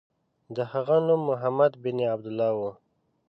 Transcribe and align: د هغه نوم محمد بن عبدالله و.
د 0.55 0.57
هغه 0.71 0.97
نوم 1.07 1.21
محمد 1.29 1.71
بن 1.83 1.97
عبدالله 2.13 2.51
و. 2.57 2.61